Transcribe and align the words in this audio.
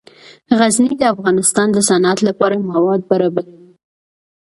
غزني 0.59 0.93
د 0.99 1.03
افغانستان 1.13 1.67
د 1.71 1.77
صنعت 1.89 2.19
لپاره 2.27 2.55
مواد 2.71 3.01
برابروي. 3.09 3.67